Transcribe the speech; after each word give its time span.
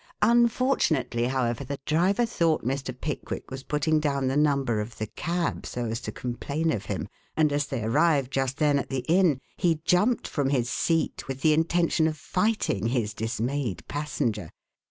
Unfortunately, 0.23 1.25
however, 1.25 1.63
the 1.63 1.79
driver 1.85 2.25
thought 2.25 2.65
Mr. 2.65 2.89
Pickwick 2.99 3.51
was 3.51 3.61
putting 3.61 3.99
down 3.99 4.25
the 4.25 4.35
number 4.35 4.79
of 4.81 4.97
the 4.97 5.05
cab 5.05 5.63
so 5.63 5.85
as 5.85 6.01
to 6.01 6.11
complain 6.11 6.71
of 6.71 6.85
him, 6.85 7.07
and 7.37 7.53
as 7.53 7.67
they 7.67 7.83
arrived 7.83 8.31
just 8.33 8.57
then 8.57 8.79
at 8.79 8.89
the 8.89 9.05
inn, 9.07 9.39
he 9.57 9.79
jumped 9.85 10.27
from 10.27 10.49
his 10.49 10.67
seat 10.71 11.27
with 11.27 11.41
the 11.41 11.53
intention 11.53 12.07
of 12.07 12.17
fighting 12.17 12.87
his 12.87 13.13
dismayed 13.13 13.87
passenger. 13.87 14.49